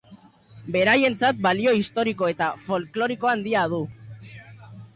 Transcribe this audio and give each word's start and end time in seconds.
Beraientzat 0.75 1.43
balio 1.47 1.75
historiko 1.81 2.31
eta 2.33 2.49
folkloriko 2.63 3.31
handia 3.35 3.69
du. 3.75 3.83